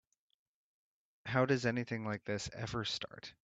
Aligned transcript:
How 1.27 1.45
does 1.45 1.67
anything 1.67 2.05
like 2.05 2.25
this 2.25 2.49
ever 2.53 2.85
start? 2.85 3.33